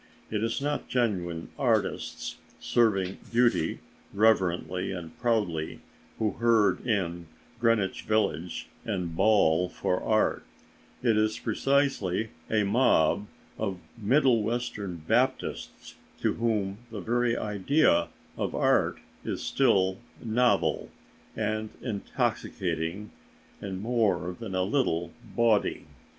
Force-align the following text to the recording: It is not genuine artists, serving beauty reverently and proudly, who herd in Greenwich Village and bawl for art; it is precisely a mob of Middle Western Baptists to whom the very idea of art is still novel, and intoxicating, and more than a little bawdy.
It 0.31 0.43
is 0.43 0.59
not 0.59 0.87
genuine 0.87 1.49
artists, 1.59 2.37
serving 2.59 3.19
beauty 3.31 3.81
reverently 4.11 4.91
and 4.91 5.15
proudly, 5.19 5.81
who 6.17 6.31
herd 6.39 6.83
in 6.87 7.27
Greenwich 7.59 8.01
Village 8.01 8.67
and 8.83 9.15
bawl 9.15 9.69
for 9.69 10.01
art; 10.01 10.43
it 11.03 11.17
is 11.17 11.37
precisely 11.37 12.29
a 12.49 12.63
mob 12.63 13.27
of 13.59 13.77
Middle 13.95 14.41
Western 14.41 15.03
Baptists 15.07 15.93
to 16.19 16.33
whom 16.33 16.79
the 16.89 16.99
very 17.01 17.37
idea 17.37 18.07
of 18.37 18.55
art 18.55 18.97
is 19.23 19.43
still 19.43 19.99
novel, 20.19 20.89
and 21.35 21.69
intoxicating, 21.79 23.11
and 23.61 23.79
more 23.81 24.35
than 24.39 24.55
a 24.55 24.63
little 24.63 25.11
bawdy. 25.35 25.85